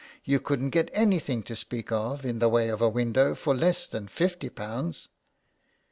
[0.23, 3.85] You couldn't get anything to speak of in the way of a window for less
[3.85, 5.09] than fifty pounds."